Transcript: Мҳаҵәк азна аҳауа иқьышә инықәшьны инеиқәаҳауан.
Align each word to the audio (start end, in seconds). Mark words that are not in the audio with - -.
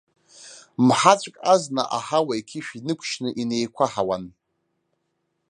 Мҳаҵәк 0.87 1.35
азна 1.53 1.83
аҳауа 1.97 2.33
иқьышә 2.39 2.71
инықәшьны 2.77 3.29
инеиқәаҳауан. 3.41 4.23